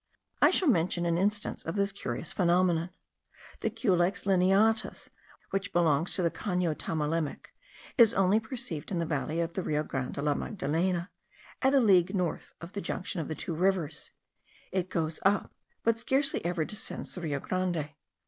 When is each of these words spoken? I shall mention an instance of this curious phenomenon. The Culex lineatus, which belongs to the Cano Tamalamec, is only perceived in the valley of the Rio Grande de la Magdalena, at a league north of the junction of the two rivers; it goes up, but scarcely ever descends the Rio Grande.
I 0.41 0.49
shall 0.49 0.67
mention 0.67 1.05
an 1.05 1.19
instance 1.19 1.63
of 1.63 1.75
this 1.75 1.91
curious 1.91 2.33
phenomenon. 2.33 2.89
The 3.59 3.69
Culex 3.69 4.25
lineatus, 4.25 5.11
which 5.51 5.71
belongs 5.71 6.15
to 6.15 6.23
the 6.23 6.31
Cano 6.31 6.73
Tamalamec, 6.73 7.53
is 7.99 8.15
only 8.15 8.39
perceived 8.39 8.91
in 8.91 8.97
the 8.97 9.05
valley 9.05 9.41
of 9.41 9.53
the 9.53 9.61
Rio 9.61 9.83
Grande 9.83 10.15
de 10.15 10.23
la 10.23 10.33
Magdalena, 10.33 11.11
at 11.61 11.75
a 11.75 11.79
league 11.79 12.15
north 12.15 12.55
of 12.59 12.73
the 12.73 12.81
junction 12.81 13.21
of 13.21 13.27
the 13.27 13.35
two 13.35 13.53
rivers; 13.53 14.09
it 14.71 14.89
goes 14.89 15.19
up, 15.23 15.51
but 15.83 15.99
scarcely 15.99 16.43
ever 16.43 16.65
descends 16.65 17.13
the 17.13 17.21
Rio 17.21 17.39
Grande. 17.39 17.91